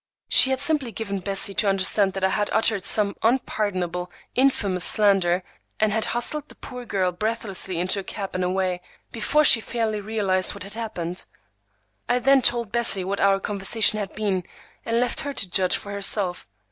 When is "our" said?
13.21-13.39